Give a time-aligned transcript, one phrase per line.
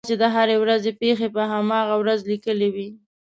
[0.03, 2.87] ما چې د هرې ورځې پېښې په هماغه ورځ لیکلې وې.